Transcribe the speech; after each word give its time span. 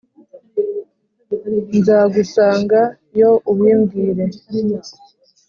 Nzagusanga 1.77 2.79
yo 3.19 3.31
ubimbwire. 3.51 4.23